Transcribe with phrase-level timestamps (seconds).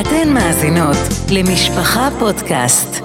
[0.00, 0.96] אתן מאזינות
[1.30, 3.02] למשפחה פודקאסט.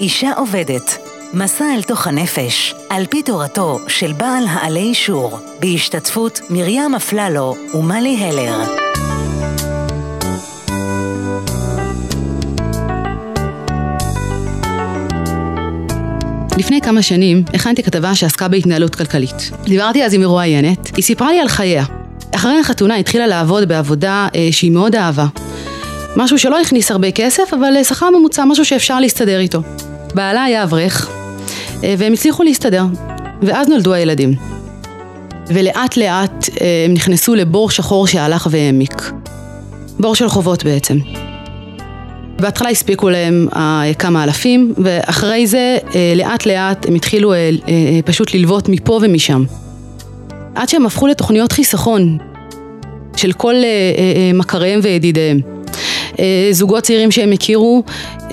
[0.00, 0.98] אישה עובדת,
[1.34, 8.16] מסע אל תוך הנפש, על פי תורתו של בעל העלי אישור, בהשתתפות מרים אפללו ומלי
[8.16, 8.58] הלר.
[16.58, 19.50] לפני כמה שנים הכנתי כתבה שעסקה בהתנהלות כלכלית.
[19.64, 21.99] דיברתי אז עם מרואיינת, היא סיפרה לי על חייה.
[22.34, 25.26] אחרי החתונה התחילה לעבוד בעבודה אה, שהיא מאוד אהבה.
[26.16, 29.62] משהו שלא הכניס הרבה כסף, אבל אה, שכר ממוצע, משהו שאפשר להסתדר איתו.
[30.14, 31.10] בעלה היה אברך,
[31.84, 32.84] אה, והם הצליחו להסתדר.
[33.42, 34.34] ואז נולדו הילדים.
[35.48, 39.10] ולאט לאט אה, הם נכנסו לבור שחור שהלך והעמיק.
[39.98, 40.98] בור של חובות בעצם.
[42.40, 48.00] בהתחלה הספיקו להם אה, כמה אלפים, ואחרי זה אה, לאט לאט הם התחילו אה, אה,
[48.04, 49.44] פשוט ללוות מפה ומשם.
[50.54, 52.18] עד שהם הפכו לתוכניות חיסכון
[53.20, 53.64] של כל אה, אה,
[54.16, 55.40] אה, מכריהם וידידיהם.
[56.50, 57.82] זוגות צעירים שהם הכירו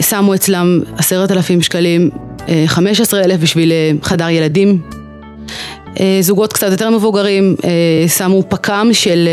[0.01, 2.09] שמו אצלם עשרת אלפים שקלים,
[2.65, 3.71] חמש עשרה אלף בשביל
[4.01, 4.81] חדר ילדים.
[6.21, 7.55] זוגות קצת יותר מבוגרים
[8.17, 9.29] שמו פק"ם של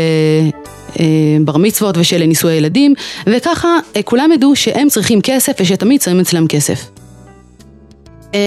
[1.45, 2.93] בר מצוות ושל נישואי ילדים,
[3.27, 6.85] וככה כולם ידעו שהם צריכים כסף ושתמיד שמים אצלם כסף.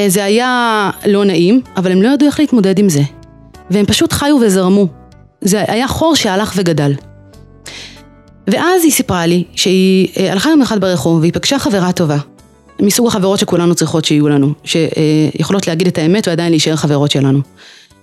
[0.09, 3.03] זה היה לא נעים, אבל הם לא ידעו איך להתמודד עם זה.
[3.71, 4.98] והם פשוט חיו וזרמו.
[5.41, 6.93] זה היה חור שהלך וגדל.
[8.47, 12.17] ואז היא סיפרה לי שהיא אה, הלכה יום אחד ברחוב והיא פגשה חברה טובה.
[12.83, 17.41] מסוג החברות שכולנו צריכות שיהיו לנו, שיכולות להגיד את האמת ועדיין להישאר חברות שלנו.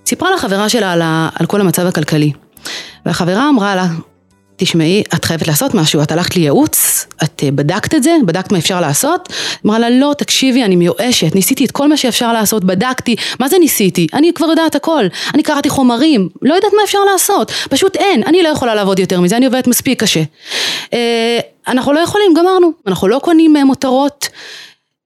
[0.06, 2.32] סיפרה לחברה שלה על, ה, על כל המצב הכלכלי.
[3.06, 3.86] והחברה אמרה לה,
[4.56, 8.58] תשמעי, את חייבת לעשות משהו, את הלכת לייעוץ, את אה, בדקת את זה, בדקת מה
[8.58, 9.28] אפשר לעשות?
[9.66, 13.58] אמרה לה, לא, תקשיבי, אני מיואשת, ניסיתי את כל מה שאפשר לעשות, בדקתי, מה זה
[13.58, 14.06] ניסיתי?
[14.14, 15.04] אני כבר יודעת הכל,
[15.34, 19.20] אני קראתי חומרים, לא יודעת מה אפשר לעשות, פשוט אין, אני לא יכולה לעבוד יותר
[19.20, 20.22] מזה, אני עובדת מספיק קשה.
[20.92, 24.28] אה, אנחנו לא יכולים, גמרנו, אנחנו לא קונים אה, מותרות,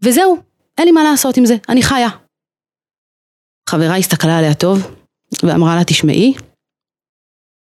[0.03, 0.37] וזהו,
[0.79, 2.09] אין לי מה לעשות עם זה, אני חיה.
[3.69, 4.91] חברה הסתכלה עליה טוב,
[5.43, 6.35] ואמרה לה, תשמעי,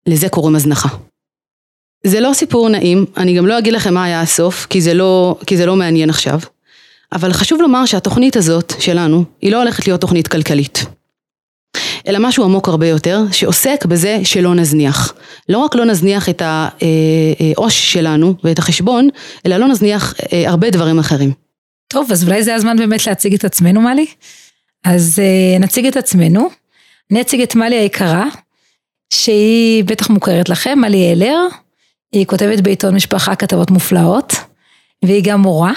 [0.06, 0.88] לזה קוראים הזנחה.
[2.06, 5.36] זה לא סיפור נעים, אני גם לא אגיד לכם מה היה הסוף, כי זה לא,
[5.46, 6.40] כי זה לא מעניין עכשיו.
[7.12, 10.84] אבל חשוב לומר שהתוכנית הזאת שלנו, היא לא הולכת להיות תוכנית כלכלית.
[12.06, 15.14] אלא משהו עמוק הרבה יותר, שעוסק בזה שלא נזניח.
[15.48, 19.08] לא רק לא נזניח את העו"ש שלנו ואת החשבון,
[19.46, 21.32] אלא לא נזניח אה, הרבה דברים אחרים.
[21.88, 24.06] טוב, אז אולי זה הזמן באמת להציג את עצמנו, מלי?
[24.84, 26.48] אז אה, נציג את עצמנו.
[27.10, 28.26] אני אציג את מלי היקרה,
[29.12, 31.38] שהיא בטח מוכרת לכם, מלי אלר.
[32.12, 34.32] היא כותבת בעיתון משפחה כתבות מופלאות,
[35.04, 35.72] והיא גם מורה.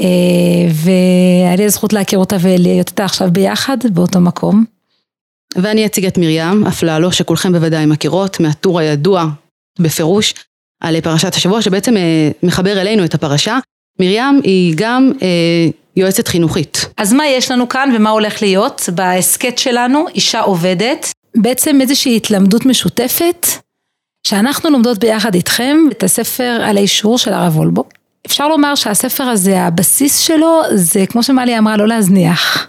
[0.00, 4.64] אה, והיה לי הזכות להכיר אותה ולהיות איתה עכשיו ביחד באותו מקום.
[5.56, 9.24] ואני אציג את מרים אפללו, שכולכם בוודאי מכירות, מהטור הידוע
[9.78, 10.34] בפירוש
[10.80, 13.58] על פרשת השבוע, שבעצם אה, מחבר אלינו את הפרשה.
[14.00, 16.86] מרים היא גם אה, יועצת חינוכית.
[16.96, 21.12] אז מה יש לנו כאן ומה הולך להיות בהסכת שלנו, אישה עובדת?
[21.36, 23.46] בעצם איזושהי התלמדות משותפת
[24.28, 27.84] שאנחנו לומדות ביחד איתכם את הספר על האישור של הרב וולבו.
[28.26, 32.68] אפשר לומר שהספר הזה, הבסיס שלו זה כמו שמלי אמרה, לא להזניח.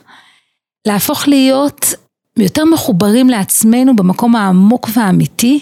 [0.88, 1.94] להפוך להיות
[2.38, 5.60] יותר מחוברים לעצמנו במקום העמוק והאמיתי,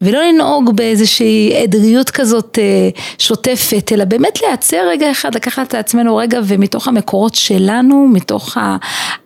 [0.00, 6.16] ולא לנהוג באיזושהי עדריות כזאת אה, שוטפת, אלא באמת לייצר רגע אחד, לקחת את עצמנו
[6.16, 8.56] רגע ומתוך המקורות שלנו, מתוך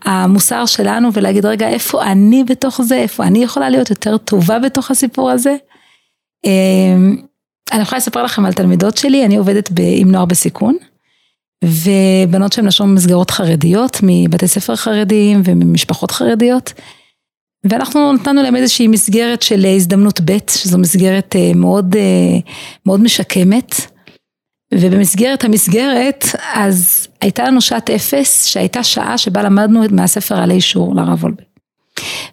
[0.04, 4.90] המוסר שלנו, ולהגיד רגע איפה אני בתוך זה, איפה אני יכולה להיות יותר טובה בתוך
[4.90, 5.56] הסיפור הזה.
[6.44, 7.16] אמ,
[7.72, 10.76] אני יכולה לספר לכם על תלמידות שלי, אני עובדת עם נוער בסיכון,
[11.64, 16.72] ובנות שהן נשארו במסגרות חרדיות, מבתי ספר חרדיים וממשפחות חרדיות.
[17.64, 22.38] ואנחנו נתנו להם איזושהי מסגרת של הזדמנות ב', שזו מסגרת אה, מאוד, אה,
[22.86, 23.74] מאוד משקמת.
[24.74, 26.24] ובמסגרת המסגרת,
[26.54, 31.42] אז הייתה לנו שעת אפס, שהייתה שעה שבה למדנו מהספר על האישור לרב וולבה.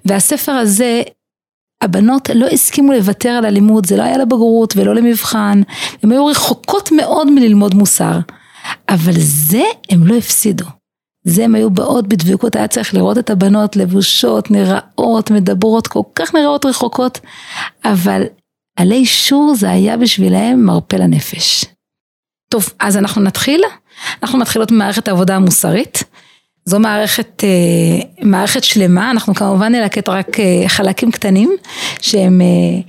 [0.06, 1.02] והספר הזה
[1.82, 5.62] הבנות לא הסכימו לוותר על הלימוד, זה לא היה לבגרות ולא למבחן,
[6.04, 8.20] הן היו רחוקות מאוד מללמוד מוסר,
[8.90, 10.66] אבל זה הם לא הפסידו.
[11.24, 16.36] זה הם היו באות בדבקות, היה צריך לראות את הבנות לבושות, נראות, מדברות, כל כך
[16.36, 17.20] נראות רחוקות,
[17.86, 18.24] אבל
[18.76, 21.66] עלי אישור זה היה בשבילהם מרפא לנפש.
[22.50, 23.62] טוב, אז אנחנו נתחיל.
[24.24, 26.04] אנחנו מתחילות ממערכת העבודה המוסרית.
[26.66, 31.52] זו מערכת, אה, מערכת שלמה, אנחנו כמובן נלקט רק אה, חלקים קטנים
[32.02, 32.82] שהם, אה,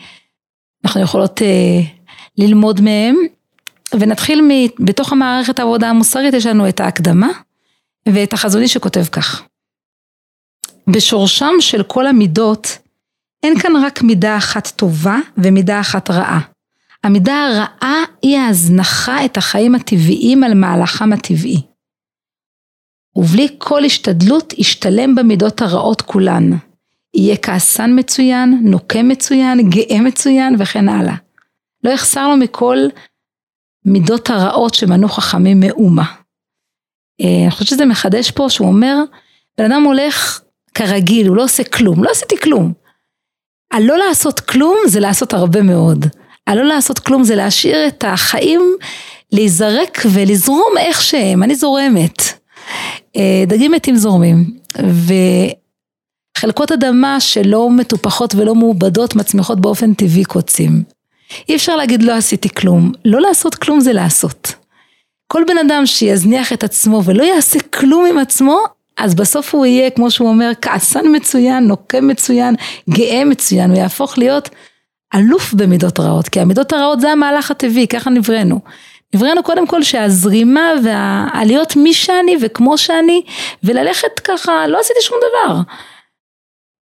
[0.84, 1.43] אנחנו יכולות
[2.38, 3.17] ללמוד מהם.
[4.00, 4.43] ונתחיל
[4.78, 7.28] בתוך המערכת העבודה המוסרית יש לנו את ההקדמה
[8.08, 9.43] ואת החזוני שכותב כך.
[10.88, 12.78] בשורשם של כל המידות
[13.43, 16.40] אין כאן רק מידה אחת טובה ומידה אחת רעה.
[17.05, 21.62] המידה הרעה היא ההזנחה את החיים הטבעיים על מהלכם הטבעי.
[23.17, 26.51] ובלי כל השתדלות ישתלם במידות הרעות כולן.
[27.15, 31.15] יהיה כעסן מצוין, נוקם מצוין, גאה מצוין וכן הלאה.
[31.85, 32.79] לא יחסר לו מכל
[33.85, 36.05] מידות הרעות שמנו חכמים מאומה.
[37.21, 38.97] אה, אני חושבת שזה מחדש פה שהוא אומר,
[39.59, 40.41] בן אדם הולך
[40.75, 42.73] כרגיל, הוא לא עושה כלום, לא עשיתי כלום.
[43.73, 46.07] הלא לעשות כלום זה לעשות הרבה מאוד.
[46.47, 48.77] הלא לעשות כלום זה להשאיר את החיים
[49.33, 52.46] להיזרק ולזרום איך שהם, אני זורמת.
[53.17, 54.57] אה, דגים מתים זורמים.
[56.39, 60.83] וחלקות אדמה שלא מטופחות ולא מעובדות מצמיחות באופן טבעי קוצים.
[61.49, 64.55] אי אפשר להגיד לא עשיתי כלום, לא לעשות כלום זה לעשות.
[65.27, 68.59] כל בן אדם שיזניח את עצמו ולא יעשה כלום עם עצמו,
[68.97, 72.55] אז בסוף הוא יהיה, כמו שהוא אומר, כעסן מצוין, נוקם מצוין,
[72.91, 74.49] גאה מצוין, הוא יהפוך להיות
[75.15, 78.61] אלוף במידות רעות, כי המידות הרעות זה המהלך הטבעי, ככה נבראנו.
[79.14, 83.23] נבראנו קודם כל שהזרימה והעליות מי שאני וכמו שאני,
[83.62, 85.61] וללכת ככה, לא עשיתי שום דבר.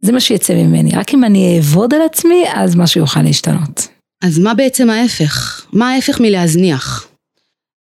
[0.02, 3.88] זה מה שיצא ממני, רק אם אני אעבוד על עצמי, אז משהו יוכל להשתנות.
[4.24, 5.66] אז מה בעצם ההפך?
[5.74, 7.08] מה ההפך מלהזניח?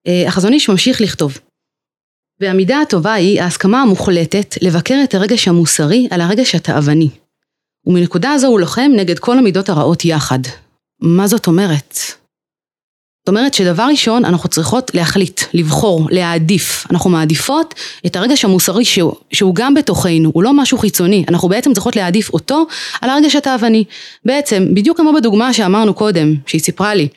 [0.07, 1.37] אה, החזון איש ממשיך לכתוב.
[2.39, 7.09] והמידה הטובה היא ההסכמה המוחלטת לבקר את הרגש המוסרי על הרגש התאווני.
[7.85, 10.39] ומנקודה זו הוא לוחם נגד כל המידות הרעות יחד.
[11.01, 11.97] מה זאת אומרת?
[13.23, 16.85] זאת אומרת שדבר ראשון אנחנו צריכות להחליט, לבחור, להעדיף.
[16.91, 17.73] אנחנו מעדיפות
[18.05, 22.33] את הרגש המוסרי שהוא, שהוא גם בתוכנו, הוא לא משהו חיצוני, אנחנו בעצם צריכות להעדיף
[22.33, 22.65] אותו
[23.01, 23.83] על הרגש התאווני.
[24.25, 27.07] בעצם, בדיוק כמו בדוגמה שאמרנו קודם, שהיא סיפרה לי,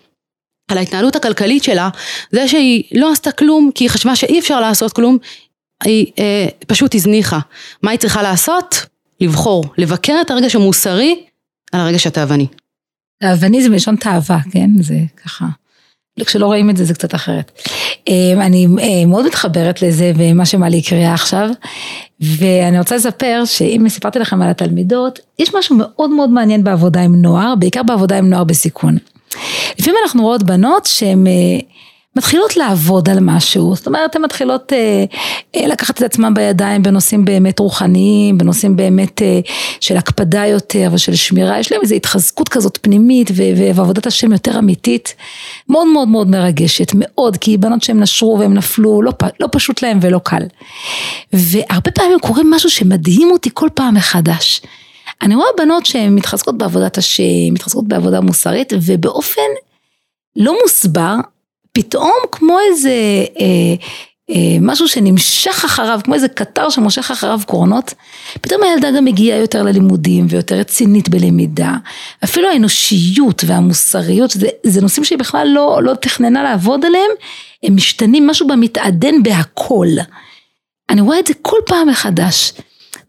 [0.70, 1.88] על ההתנהלות הכלכלית שלה,
[2.32, 5.18] זה שהיא לא עשתה כלום כי היא חשבה שאי אפשר לעשות כלום,
[5.84, 7.38] היא אה, פשוט הזניחה.
[7.82, 8.86] מה היא צריכה לעשות?
[9.20, 11.24] לבחור, לבקר את הרגש המוסרי
[11.72, 12.46] על הרגש התאווני.
[13.20, 14.70] תאווני זה מלשון תאווה, כן?
[14.82, 15.46] זה ככה.
[16.24, 17.62] כשלא רואים את זה זה קצת אחרת.
[18.08, 21.48] אמ, אני אה, מאוד מתחברת לזה ומה שמלי הקריאה עכשיו
[22.20, 27.22] ואני רוצה לספר שאם סיפרתי לכם על התלמידות יש משהו מאוד מאוד מעניין בעבודה עם
[27.22, 28.96] נוער בעיקר בעבודה עם נוער בסיכון.
[29.78, 31.32] לפעמים אנחנו רואות בנות שהן אה,
[32.16, 35.04] מתחילות לעבוד על משהו, זאת אומרת הן מתחילות אה,
[35.56, 39.40] אה, לקחת את עצמן בידיים בנושאים באמת רוחניים, בנושאים באמת אה,
[39.80, 43.30] של הקפדה יותר ושל שמירה, יש להם איזו התחזקות כזאת פנימית
[43.74, 45.14] ועבודת השם יותר אמיתית,
[45.68, 49.98] מאוד מאוד מאוד מרגשת, מאוד, כי בנות שהן נשרו והן נפלו, לא, לא פשוט להן
[50.02, 50.42] ולא קל.
[51.32, 54.62] והרבה פעמים קורה משהו שמדהים אותי כל פעם מחדש.
[55.22, 59.42] אני רואה בנות שהן מתחזקות בעבודת השם, מתחזקות בעבודה מוסרית, ובאופן
[60.36, 61.14] לא מוסבר,
[61.76, 62.90] פתאום כמו איזה
[63.40, 63.46] אה,
[64.30, 67.94] אה, משהו שנמשך אחריו, כמו איזה קטר שמושך אחריו קרונות,
[68.40, 71.74] פתאום הילדה גם מגיעה יותר ללימודים ויותר רצינית בלמידה.
[72.24, 77.10] אפילו האנושיות והמוסריות, זה, זה נושאים שהיא בכלל לא, לא תכננה לעבוד עליהם,
[77.62, 79.88] הם משתנים, משהו בה מתעדן בהכל.
[80.90, 82.52] אני רואה את זה כל פעם מחדש.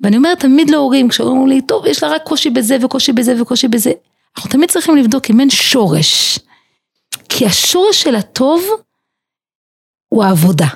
[0.02, 3.68] ואני אומרת תמיד להורים, כשאומרים לי, טוב, יש לה רק קושי בזה וקושי בזה וקושי
[3.68, 3.92] בזה,
[4.38, 6.40] אנחנו תמיד צריכים לבדוק אם אין שורש.
[7.30, 8.64] כי השורש של הטוב
[10.10, 10.68] הוא העבודה.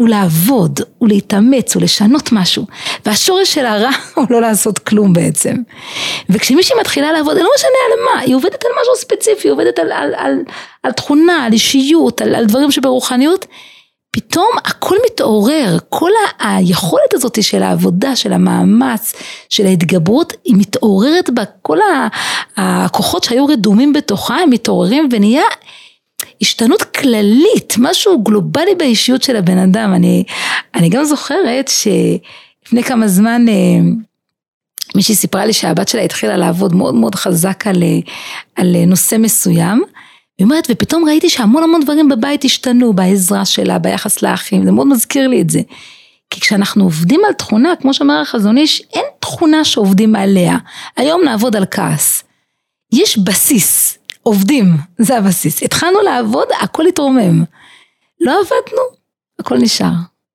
[0.00, 2.66] הוא לעבוד, הוא להתאמץ, הוא לשנות משהו.
[3.06, 5.56] והשורש של הרע הוא לא לעשות כלום בעצם.
[6.30, 9.78] וכשמישהי מתחילה לעבוד, זה לא משנה על מה, היא עובדת על משהו ספציפי, היא עובדת
[9.78, 10.38] על, על, על,
[10.82, 13.46] על תכונה, על אישיות, על, על דברים שברוחניות,
[14.12, 19.14] פתאום הכל מתעורר, כל היכולת הזאת של העבודה, של המאמץ,
[19.48, 21.78] של ההתגברות, היא מתעוררת בה, כל
[22.56, 25.44] הכוחות שהיו רדומים בתוכה, הם מתעוררים ונהיה
[26.42, 29.94] השתנות כללית, משהו גלובלי באישיות של הבן אדם.
[29.94, 30.24] אני,
[30.74, 33.54] אני גם זוכרת שלפני כמה זמן אה,
[34.94, 37.82] מישהי סיפרה לי שהבת שלה התחילה לעבוד מאוד מאוד חזק על,
[38.56, 39.82] על נושא מסוים.
[40.38, 44.86] היא אומרת, ופתאום ראיתי שהמון המון דברים בבית השתנו, בעזרה שלה, ביחס לאחים, זה מאוד
[44.86, 45.60] מזכיר לי את זה.
[46.30, 50.56] כי כשאנחנו עובדים על תכונה, כמו שאומר החזון איש, אין תכונה שעובדים עליה.
[50.96, 52.24] היום נעבוד על כעס.
[52.92, 55.62] יש בסיס, עובדים, זה הבסיס.
[55.62, 57.44] התחלנו לעבוד, הכל התרומם.
[58.20, 58.82] לא עבדנו,
[59.38, 59.92] הכל נשאר.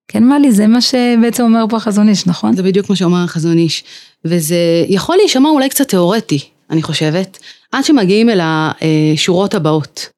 [0.08, 2.56] כן מלי, זה מה שבעצם אומר פה החזון איש, נכון?
[2.56, 3.84] זה בדיוק מה שאומר החזון איש.
[4.26, 4.56] וזה
[4.88, 6.40] יכול להישמע אולי קצת תיאורטי,
[6.70, 7.40] אני חושבת,
[7.72, 10.10] עד שמגיעים אל השורות הבאות.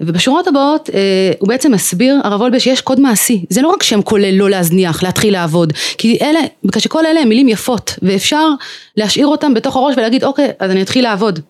[0.00, 4.02] ובשורות הבאות אה, הוא בעצם מסביר הרב וולבה שיש קוד מעשי, זה לא רק שם
[4.02, 6.40] כולל לא להזניח, להתחיל לעבוד, כי אלה,
[6.72, 8.48] כשכל אלה הם מילים יפות ואפשר
[8.96, 11.40] להשאיר אותם בתוך הראש ולהגיד אוקיי אז אני אתחיל לעבוד.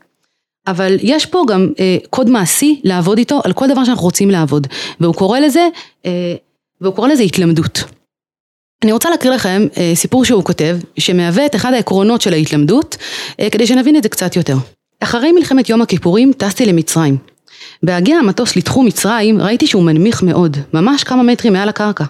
[0.66, 4.66] אבל יש פה גם אה, קוד מעשי לעבוד איתו על כל דבר שאנחנו רוצים לעבוד
[5.00, 5.68] והוא קורא לזה,
[6.06, 6.34] אה,
[6.80, 7.84] והוא קורא לזה התלמדות.
[8.84, 12.96] אני רוצה להקריא לכם אה, סיפור שהוא כותב, שמהווה את אחד העקרונות של ההתלמדות,
[13.40, 14.56] אה, כדי שנבין את זה קצת יותר.
[15.00, 17.16] אחרי מלחמת יום הכיפורים טסתי למצרים.
[17.82, 22.04] בהגיע המטוס לתחום מצרים ראיתי שהוא מנמיך מאוד, ממש כמה מטרים מעל הקרקע.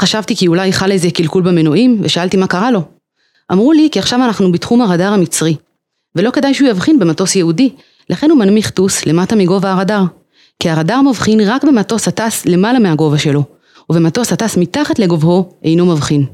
[0.00, 2.82] חשבתי כי אולי חל איזה קלקול במנועים, ושאלתי מה קרה לו.
[3.52, 5.56] אמרו לי כי עכשיו אנחנו בתחום הרדאר המצרי,
[6.16, 7.70] ולא כדאי שהוא יבחין במטוס יהודי,
[8.10, 10.02] לכן הוא מנמיך טוס למטה מגובה הרדאר.
[10.58, 13.44] כי הרדאר מבחין רק במטוס הטס למעלה מהגובה שלו,
[13.90, 16.26] ובמטוס הטס מתחת לגובהו אינו מבחין.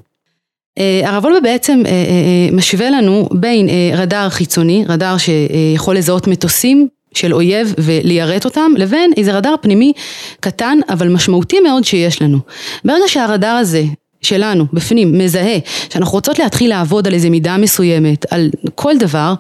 [0.78, 6.88] אה, הרב וולבה בעצם אה, אה, משווה לנו בין רדאר חיצוני, רדאר שיכול לזהות מטוסים
[7.14, 9.92] של אויב וליירט אותם, לבין איזה רדאר פנימי
[10.40, 12.38] קטן אבל משמעותי מאוד שיש לנו.
[12.84, 13.84] ברגע שהרדאר הזה
[14.22, 15.58] שלנו, בפנים, מזהה,
[15.92, 19.34] שאנחנו רוצות להתחיל לעבוד על איזה מידה מסוימת, על כל דבר,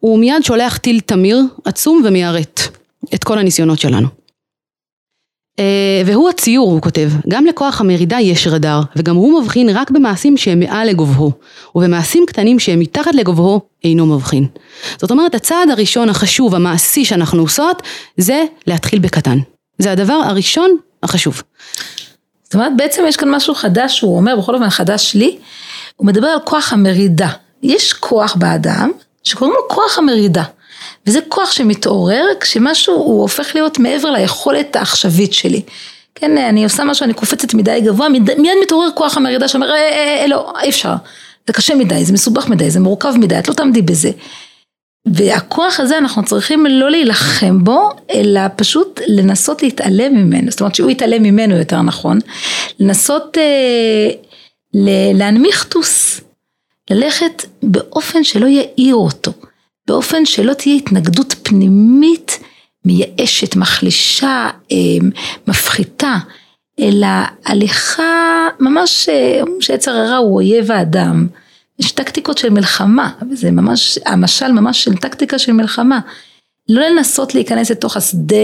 [0.00, 2.60] הוא מיד שולח טיל תמיר עצום ומיירט
[3.14, 4.08] את כל הניסיונות שלנו.
[5.58, 10.36] אה, והוא הציור, הוא כותב, גם לכוח המרידה יש רדאר, וגם הוא מבחין רק במעשים
[10.36, 11.32] שהם מעל לגובהו,
[11.74, 14.46] ובמעשים קטנים שהם מתחת לגובהו אינו מבחין.
[14.98, 17.82] זאת אומרת, הצעד הראשון החשוב, המעשי שאנחנו עושות,
[18.16, 19.38] זה להתחיל בקטן.
[19.78, 21.42] זה הדבר הראשון החשוב.
[22.54, 25.36] זאת אומרת, בעצם יש כאן משהו חדש, הוא אומר, בכל אופן חדש לי,
[25.96, 27.28] הוא מדבר על כוח המרידה.
[27.62, 28.90] יש כוח באדם,
[29.24, 30.42] שקוראים לו כוח המרידה.
[31.06, 35.62] וזה כוח שמתעורר כשמשהו הוא הופך להיות מעבר ליכולת העכשווית שלי.
[36.14, 39.76] כן, אני עושה משהו, אני קופצת מדי גבוה, מיד, מיד מתעורר כוח המרידה שאומר, אה,
[39.76, 40.94] אה, אה, לא, אי אפשר.
[41.46, 44.10] זה קשה מדי, זה מסובך מדי, זה מורכב מדי, את לא תעמדי בזה.
[45.06, 50.90] והכוח הזה אנחנו צריכים לא להילחם בו, אלא פשוט לנסות להתעלם ממנו, זאת אומרת שהוא
[50.90, 52.18] יתעלם ממנו יותר נכון,
[52.80, 54.10] לנסות אה,
[55.14, 56.20] להנמיך טוס,
[56.90, 59.32] ללכת באופן שלא יעיר אותו.
[59.86, 62.38] באופן שלא תהיה התנגדות פנימית
[62.84, 65.10] מייאשת, מחלישה, אמ,
[65.46, 66.16] מפחיתה,
[66.80, 67.06] אלא
[67.44, 71.26] הליכה ממש, אה, שיצר הרע הוא אויב האדם.
[71.78, 76.00] יש טקטיקות של מלחמה, וזה ממש, המשל ממש של טקטיקה של מלחמה.
[76.68, 78.36] לא לנסות להיכנס לתוך השדה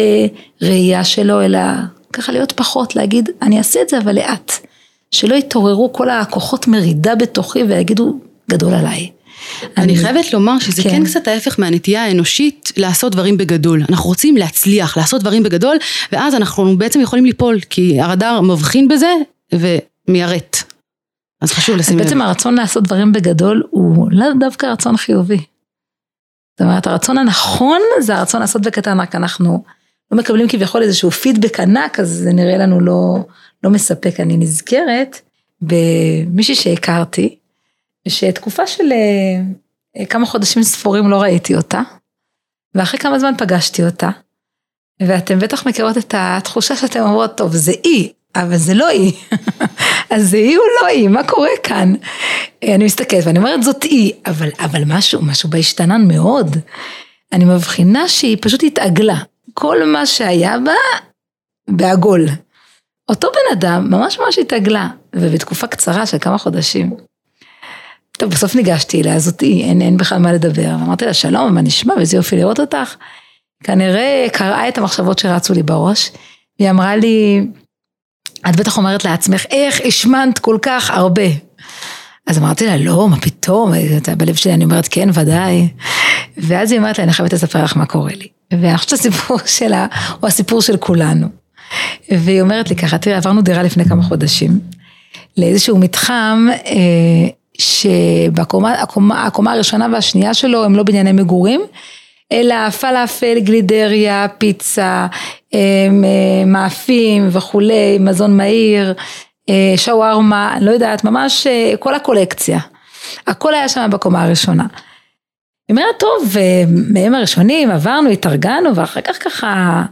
[0.62, 1.58] ראייה שלו, אלא
[2.12, 4.52] ככה להיות פחות, להגיד, אני אעשה את זה אבל לאט.
[5.10, 8.18] שלא יתעוררו כל הכוחות מרידה בתוכי ויגידו,
[8.50, 9.10] גדול עליי.
[9.76, 10.90] אני חייבת לומר שזה כן.
[10.90, 13.82] כן קצת ההפך מהנטייה האנושית לעשות דברים בגדול.
[13.88, 15.76] אנחנו רוצים להצליח, לעשות דברים בגדול,
[16.12, 19.12] ואז אנחנו בעצם יכולים ליפול, כי הרדאר מבחין בזה
[19.52, 20.62] ומיירט.
[21.40, 22.04] אז חשוב לשים לב.
[22.04, 25.40] בעצם הרצון לעשות דברים בגדול הוא לא דווקא רצון חיובי.
[26.52, 29.64] זאת אומרת, הרצון הנכון זה הרצון לעשות בקטן, רק אנחנו
[30.10, 33.18] לא מקבלים כביכול איזשהו פידבק ענק, אז זה נראה לנו לא,
[33.64, 34.20] לא מספק.
[34.20, 35.20] אני נזכרת
[35.60, 37.36] במישהי שהכרתי,
[38.08, 41.80] שתקופה של אה, כמה חודשים ספורים לא ראיתי אותה,
[42.74, 44.10] ואחרי כמה זמן פגשתי אותה,
[45.02, 49.12] ואתם בטח מכירות את התחושה שאתם אומרות, טוב, זה אי, אבל זה לא אי.
[50.10, 51.94] אז זה אי או לא אי, מה קורה כאן?
[52.64, 56.56] אני מסתכלת ואני אומרת, זאת אי, אבל, אבל משהו, משהו בה השתנן מאוד.
[57.32, 59.16] אני מבחינה שהיא פשוט התעגלה.
[59.54, 60.72] כל מה שהיה בה,
[61.68, 62.26] בעגול.
[63.08, 66.96] אותו בן אדם ממש ממש התעגלה, ובתקופה קצרה של כמה חודשים.
[68.12, 70.74] טוב, בסוף ניגשתי אליה, זאתי, אין, אין בכלל מה לדבר.
[70.74, 71.94] אמרתי לה, שלום, מה נשמע?
[71.96, 72.94] ואיזה יופי לראות אותך.
[73.64, 76.10] כנראה קראה את המחשבות שרצו לי בראש.
[76.58, 77.46] היא אמרה לי,
[78.48, 81.22] את בטח אומרת לעצמך, איך השמנת כל כך הרבה?
[82.26, 83.72] אז אמרתי לה, לא, מה פתאום,
[84.16, 85.68] בלב שלי אני אומרת, כן, ודאי.
[86.36, 88.28] ואז היא אומרת לי, אני חייבת לספר לך מה קורה לי.
[88.50, 89.86] ואני חושבת שהסיפור שלה
[90.20, 91.26] הוא הסיפור של כולנו.
[92.10, 94.60] והיא אומרת לי ככה, תראי, עברנו דירה לפני כמה חודשים,
[95.36, 97.28] לאיזשהו מתחם, אה,
[97.58, 101.60] שבקומה הקומה, הקומה הראשונה והשנייה שלו הם לא בנייני מגורים,
[102.32, 105.06] אלא פלאפל, גלידריה, פיצה,
[106.46, 108.94] מאפים וכולי, מזון מהיר,
[109.50, 112.58] אה, שווארמה, לא יודעת, ממש אה, כל הקולקציה.
[113.26, 114.66] הכל היה שם בקומה הראשונה.
[115.68, 116.36] היא אומרת, טוב,
[116.92, 119.82] מהם הראשונים עברנו, התארגנו, ואחר כך ככה,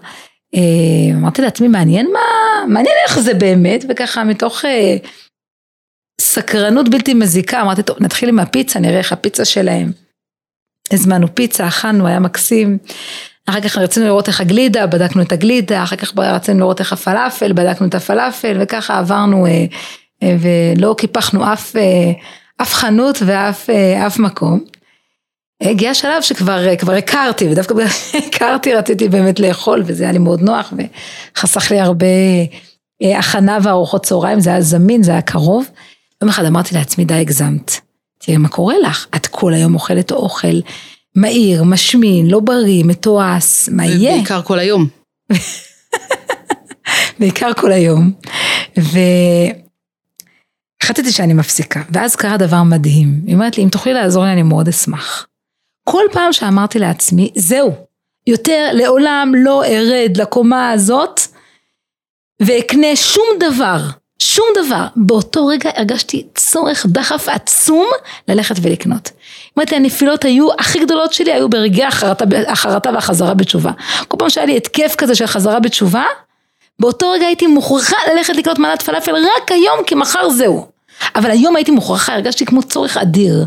[0.55, 2.21] אה, אמרתי לעצמי, מעניין מה,
[2.69, 4.65] מעניין איך זה באמת, וככה מתוך
[6.21, 10.08] סקרנות בלתי מזיקה, אמרתי, טוב, נתחיל עם הפיצה, נראה איך הפיצה שלהם.
[10.93, 12.79] הזמנו פיצה, אכלנו, היה מקסים.
[13.49, 17.53] אחר כך רצינו לראות איך הגלידה, בדקנו את הגלידה, אחר כך רצינו לראות איך הפלאפל,
[17.53, 19.65] בדקנו את הפלאפל, וככה עברנו אה,
[20.23, 22.13] אה, ולא קיפחנו אף, אה,
[22.63, 23.71] אף חנות ואף
[24.07, 24.61] אף מקום.
[25.63, 30.43] הגיע שלב שכבר כבר הכרתי, ודווקא בגלל שהכרתי רציתי באמת לאכול, וזה היה לי מאוד
[30.43, 30.73] נוח,
[31.37, 32.07] וחסך לי הרבה
[33.03, 35.67] הכנה וארוחות צהריים, זה היה זמין, זה היה קרוב.
[36.23, 37.88] יום אחד אמרתי לעצמי, די הגזמת.
[38.19, 40.61] תראי מה קורה לך, את כל היום אוכלת אוכל
[41.15, 44.15] מהיר, משמין, לא בריא, מתועש, מה יהיה?
[44.17, 44.87] בעיקר כל היום.
[47.19, 48.13] בעיקר כל היום.
[50.83, 53.21] החלטתי שאני מפסיקה, ואז קרה דבר מדהים.
[53.27, 55.27] היא אומרת לי, אם תוכלי לעזור לי, אני מאוד אשמח.
[55.89, 57.75] כל פעם שאמרתי לעצמי, זהו,
[58.27, 61.21] יותר לעולם לא ארד לקומה הזאת
[62.43, 63.81] ואקנה שום דבר,
[64.23, 64.87] שום דבר.
[64.97, 67.87] באותו רגע הרגשתי צורך דחף עצום
[68.29, 69.11] ללכת ולקנות.
[69.57, 71.85] אומרת לי, הנפילות היו, הכי גדולות שלי היו ברגעי
[72.49, 73.71] החרטה, והחזרה בתשובה.
[74.09, 76.05] כל פעם שהיה לי התקף כזה של חזרה בתשובה,
[76.81, 80.67] באותו רגע הייתי מוכרחה ללכת לקנות מנת פלאפל רק היום, כי מחר זהו.
[81.15, 83.45] אבל היום הייתי מוכרחה, הרגשתי כמו צורך אדיר.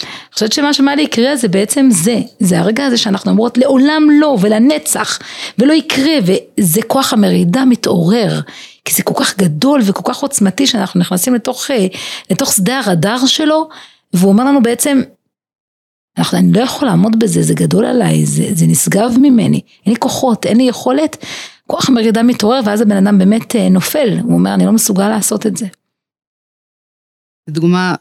[0.00, 4.36] אני חושבת שמה שמעלי יקרה זה בעצם זה, זה הרגע הזה שאנחנו אומרות לעולם לא
[4.40, 5.18] ולנצח
[5.58, 8.40] ולא יקרה וזה כוח המרידה מתעורר
[8.84, 11.86] כי זה כל כך גדול וכל כך עוצמתי שאנחנו נכנסים לתוך, אה,
[12.30, 13.68] לתוך שדה הרדאר שלו
[14.12, 15.00] והוא אומר לנו בעצם
[16.18, 20.00] אנחנו, אני לא יכול לעמוד בזה, זה גדול עליי, זה, זה נשגב ממני, אין לי
[20.00, 21.24] כוחות, אין לי יכולת,
[21.66, 25.46] כוח המרידה מתעורר ואז הבן אדם באמת אה, נופל, הוא אומר אני לא מסוגל לעשות
[25.46, 25.66] את זה.
[27.50, 27.94] דוגמה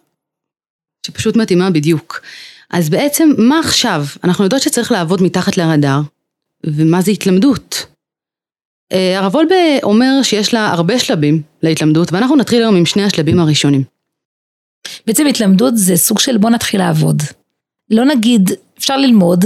[1.06, 2.22] שפשוט מתאימה בדיוק.
[2.70, 4.06] אז בעצם מה עכשיו?
[4.24, 6.02] אנחנו יודעות שצריך לעבוד מתחת לרדאר,
[6.64, 7.73] ומה זה התלמדות?
[8.94, 13.40] אה, הרב וולבה אומר שיש לה הרבה שלבים להתלמדות, ואנחנו נתחיל היום עם שני השלבים
[13.40, 13.84] הראשונים.
[15.08, 17.22] בעצם התלמדות זה סוג של בוא נתחיל לעבוד.
[17.90, 19.46] לא נגיד, אפשר ללמוד,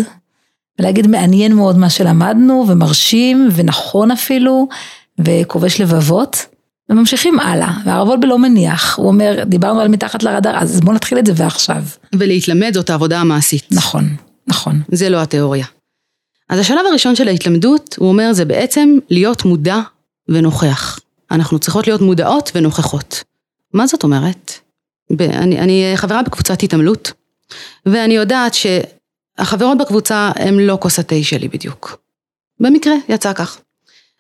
[0.80, 4.68] ולהגיד מעניין מאוד מה שלמדנו, ומרשים, ונכון אפילו,
[5.20, 6.46] וכובש לבבות,
[6.90, 11.20] וממשיכים הלאה, והרב וולבה לא מניח, הוא אומר, דיברנו על מתחת לרדאר, אז בואו נתחיל
[11.20, 11.84] את זה ועכשיו.
[12.14, 13.68] ולהתלמד זאת העבודה המעשית.
[13.72, 14.16] נכון,
[14.48, 14.82] נכון.
[14.92, 15.66] זה לא התיאוריה.
[16.50, 19.80] אז השלב הראשון של ההתלמדות, הוא אומר, זה בעצם להיות מודע
[20.30, 21.00] ונוכח.
[21.32, 23.24] אנחנו צריכות להיות מודעות ונוכחות.
[23.74, 24.52] מה זאת אומרת?
[25.20, 27.12] אני, אני חברה בקבוצת התעמלות,
[27.86, 31.98] ואני יודעת שהחברות בקבוצה הן לא כוס התה שלי בדיוק.
[32.60, 33.60] במקרה, יצא כך.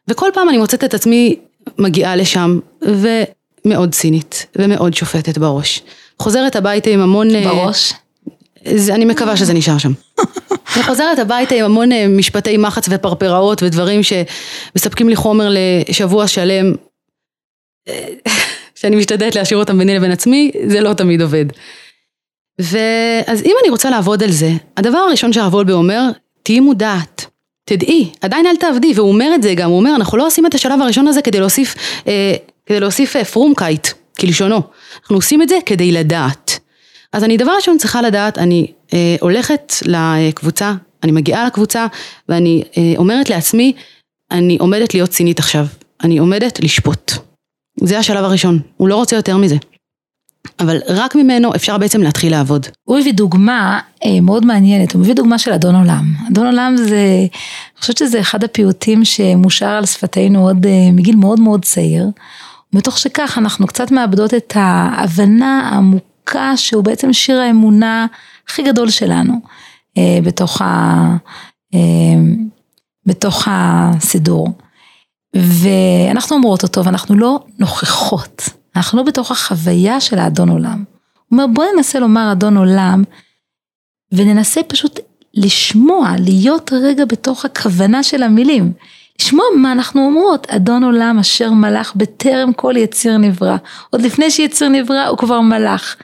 [0.07, 1.36] וכל פעם אני מוצאת את עצמי
[1.77, 5.81] מגיעה לשם, ומאוד צינית, ומאוד שופטת בראש.
[6.19, 7.36] חוזרת הביתה עם המון...
[7.36, 7.93] אה, בראש?
[8.75, 9.91] זה, אני מקווה שזה נשאר שם.
[10.77, 15.50] אני חוזרת הביתה עם המון אה, משפטי מחץ ופרפראות ודברים שמספקים לי חומר
[15.89, 16.74] לשבוע שלם,
[17.88, 18.08] אה,
[18.80, 21.45] שאני משתדלת להשאיר אותם ביני לבין עצמי, זה לא תמיד עובד.
[22.60, 26.04] ואז אם אני רוצה לעבוד על זה, הדבר הראשון שהרב וולבה אומר,
[26.43, 27.25] תהיי מודעת.
[27.65, 30.54] תדעי, עדיין אל תעבדי, והוא אומר את זה גם, הוא אומר, אנחנו לא עושים את
[30.54, 31.75] השלב הראשון הזה כדי להוסיף,
[32.08, 32.34] אה,
[32.65, 33.88] כדי להוסיף אה, פרומקייט,
[34.19, 34.62] כלשונו.
[35.01, 36.60] אנחנו עושים את זה כדי לדעת.
[37.17, 41.88] אז אני דבר ראשון צריכה לדעת, אני אה, הולכת לקבוצה, אני מגיעה לקבוצה,
[42.30, 43.73] ואני אה, אומרת לעצמי,
[44.32, 45.65] אני עומדת להיות צינית עכשיו,
[46.03, 47.12] אני עומדת לשפוט.
[47.80, 49.56] זה השלב הראשון, הוא לא רוצה יותר מזה.
[50.60, 52.67] אבל רק ממנו אפשר בעצם להתחיל לעבוד.
[52.84, 56.06] הוא הביא דוגמה אה, מאוד מעניינת, הוא מביא דוגמה של אדון עולם.
[56.32, 61.39] אדון עולם זה, אני חושבת שזה אחד הפיוטים שמושר על שפתנו עוד אה, מגיל מאוד
[61.39, 62.06] מאוד צעיר.
[62.73, 66.07] מתוך שכך אנחנו קצת מאבדות את ההבנה העמוקה
[66.55, 68.05] שהוא בעצם שיר האמונה
[68.47, 69.33] הכי גדול שלנו
[69.97, 70.93] אה, בתוך, ה,
[71.73, 71.79] אה,
[73.05, 74.49] בתוך הסידור.
[75.35, 78.49] ואנחנו אומרות אותו ואנחנו לא נוכחות.
[78.75, 80.83] אנחנו לא בתוך החוויה של האדון עולם.
[81.13, 83.03] הוא אומר בוא ננסה לומר אדון עולם
[84.11, 84.99] וננסה פשוט
[85.33, 88.73] לשמוע, להיות רגע בתוך הכוונה של המילים.
[89.21, 93.57] לשמוע מה אנחנו אומרות, אדון עולם אשר מלך בטרם כל יציר נברא.
[93.89, 95.95] עוד לפני שיציר נברא הוא כבר מלך.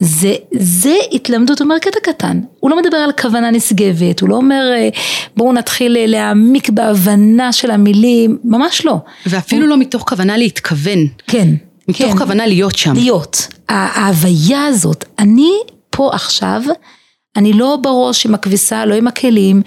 [0.00, 4.36] זה, זה התלמדות, הוא אומר קטע קטן, הוא לא מדבר על כוונה נשגבת, הוא לא
[4.36, 4.88] אומר אה,
[5.36, 8.96] בואו נתחיל אה, להעמיק בהבנה של המילים, ממש לא.
[9.26, 9.68] ואפילו הוא...
[9.68, 10.98] לא מתוך כוונה להתכוון.
[11.26, 11.48] כן.
[11.88, 12.92] מתוך כן, כוונה להיות שם.
[12.94, 13.48] להיות.
[13.68, 15.52] ההוויה הזאת, אני
[15.90, 16.62] פה עכשיו,
[17.36, 19.62] אני לא בראש עם הכביסה, לא עם הכלים,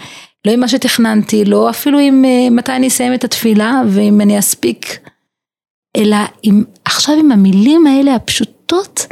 [0.46, 4.40] לא עם מה שתכננתי, לא אפילו עם uh, מתי אני אסיים את התפילה ואם אני
[4.40, 5.00] אספיק,
[5.98, 9.08] אלא עם, עכשיו עם המילים האלה הפשוטות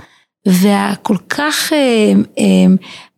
[0.45, 2.41] והכל כך uh, uh,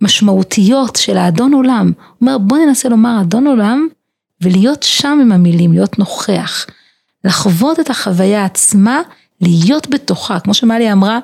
[0.01, 1.91] משמעותיות של האדון עולם.
[1.97, 3.87] הוא אומר בוא ננסה לומר אדון עולם
[4.41, 6.65] ולהיות שם עם המילים, להיות נוכח,
[7.23, 9.01] לחוות את החוויה עצמה
[9.41, 11.19] להיות בתוכה, כמו שמלי אמרה,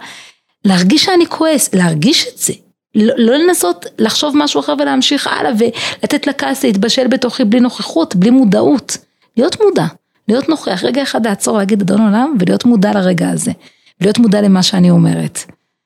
[0.65, 2.53] להרגיש שאני כועס, להרגיש את זה.
[2.95, 8.29] לא, לא לנסות לחשוב משהו אחר ולהמשיך הלאה ולתת לכעס להתבשל בתוכי בלי נוכחות, בלי
[8.29, 8.97] מודעות.
[9.37, 9.85] להיות מודע,
[10.27, 13.51] להיות נוכח, רגע אחד לעצור, להגיד אדון עולם ולהיות מודע לרגע הזה.
[14.01, 15.39] להיות מודע למה שאני אומרת.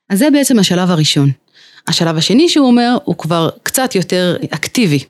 [0.08, 1.30] אז זה בעצם השלב הראשון.
[1.88, 5.04] השלב השני שהוא אומר הוא כבר קצת יותר אקטיבי.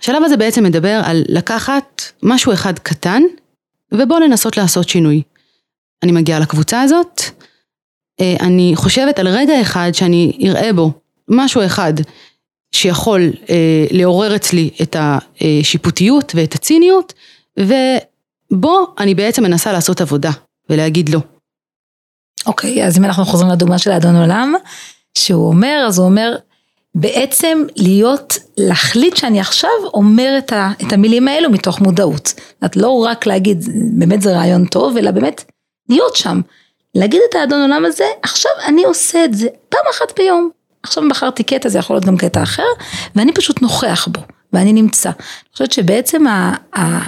[0.00, 3.22] השלב הזה בעצם מדבר על לקחת משהו אחד קטן
[3.92, 5.22] ובוא לנסות לעשות שינוי.
[6.02, 7.20] אני מגיעה לקבוצה הזאת,
[8.20, 10.92] אה, אני חושבת על רגע אחד שאני אראה בו
[11.28, 11.92] משהו אחד
[12.72, 17.12] שיכול אה, לעורר אצלי את השיפוטיות ואת הציניות,
[17.58, 20.30] ובו אני בעצם מנסה לעשות עבודה
[20.70, 21.20] ולהגיד לא.
[22.46, 24.54] אוקיי, אז אם אנחנו חוזרים לדוגמה של האדון עולם,
[25.18, 26.36] שהוא אומר, אז הוא אומר,
[26.94, 32.26] בעצם להיות, להחליט שאני עכשיו אומר את, ה, את המילים האלו מתוך מודעות.
[32.26, 33.64] זאת אומרת, לא רק להגיד,
[33.98, 35.44] באמת זה רעיון טוב, אלא באמת
[35.88, 36.40] להיות שם.
[36.94, 40.50] להגיד את האדון עולם הזה, עכשיו אני עושה את זה פעם אחת ביום.
[40.82, 42.66] עכשיו בחרתי קטע, זה יכול להיות גם קטע אחר,
[43.16, 44.20] ואני פשוט נוכח בו,
[44.52, 45.08] ואני נמצא.
[45.08, 46.98] אני חושבת שבעצם ה, ה,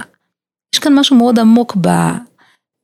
[0.75, 1.89] יש כאן משהו מאוד עמוק ב,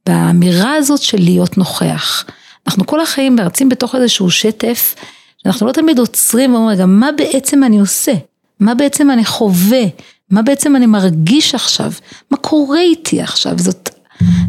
[0.09, 2.25] באמירה הזאת של להיות נוכח.
[2.67, 4.95] אנחנו כל החיים מרצים בתוך איזשהו שטף,
[5.43, 8.11] שאנחנו לא תמיד עוצרים ואומרים, רגע, מה בעצם אני עושה?
[8.59, 9.83] מה בעצם אני חווה?
[10.29, 11.91] מה בעצם אני מרגיש עכשיו?
[12.31, 13.53] מה קורה איתי עכשיו?
[13.57, 13.89] זאת,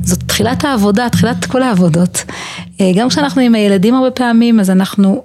[0.02, 2.24] זאת תחילת העבודה, תחילת כל העבודות.
[2.80, 5.22] אה, גם כשאנחנו עם הילדים הרבה פעמים, אז אנחנו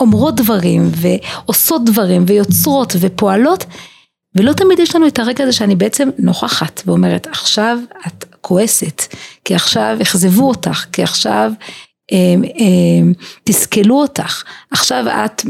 [0.00, 3.64] אומרות דברים, ועושות דברים, ויוצרות, ופועלות,
[4.34, 9.02] ולא תמיד יש לנו את הרגע הזה שאני בעצם נוכחת, ואומרת, עכשיו את כועסת,
[9.44, 11.52] כי עכשיו אכזבו אותך, כי עכשיו
[12.12, 13.12] אמ, אמ,
[13.44, 15.42] תסכלו אותך, עכשיו את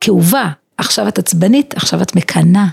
[0.00, 2.66] כאובה, עכשיו את עצבנית, עכשיו את מקנאה.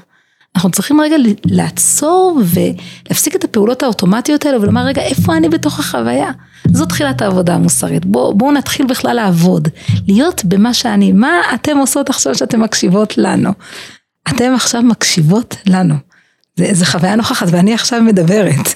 [0.55, 6.31] אנחנו צריכים רגע לעצור ולהפסיק את הפעולות האוטומטיות האלה ולומר רגע איפה אני בתוך החוויה.
[6.71, 8.05] זו תחילת העבודה המוסרית.
[8.05, 9.67] בואו בוא נתחיל בכלל לעבוד,
[10.07, 13.51] להיות במה שאני, מה אתם עושות עכשיו שאתן מקשיבות לנו?
[14.29, 15.95] אתן עכשיו מקשיבות לנו.
[16.55, 18.73] זה, זה חוויה נוכחת ואני עכשיו מדברת.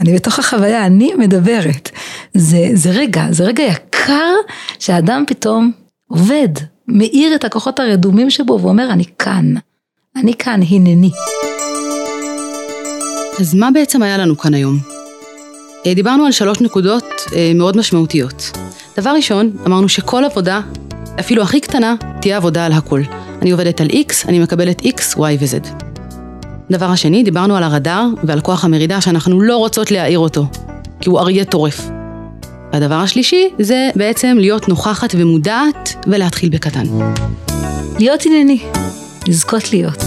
[0.00, 1.90] אני בתוך החוויה, אני מדברת.
[2.34, 4.34] זה, זה רגע, זה רגע יקר
[4.78, 5.72] שהאדם פתאום
[6.06, 6.48] עובד,
[6.88, 9.54] מאיר את הכוחות הרדומים שבו ואומר אני כאן,
[10.16, 11.10] אני כאן, הנני.
[13.40, 14.78] אז מה בעצם היה לנו כאן היום?
[15.86, 17.04] אה, דיברנו על שלוש נקודות
[17.36, 18.50] אה, מאוד משמעותיות.
[18.96, 20.60] דבר ראשון, אמרנו שכל עבודה,
[21.20, 23.02] אפילו הכי קטנה, תהיה עבודה על הכל.
[23.42, 25.84] אני עובדת על X, אני מקבלת X, Y ו-Z.
[26.70, 30.46] דבר השני, דיברנו על הרדאר ועל כוח המרידה שאנחנו לא רוצות להעיר אותו,
[31.00, 31.90] כי הוא אריה טורף.
[32.72, 36.84] והדבר השלישי זה בעצם להיות נוכחת ומודעת ולהתחיל בקטן.
[37.98, 38.58] להיות ענייני,
[39.28, 40.04] לזכות להיות.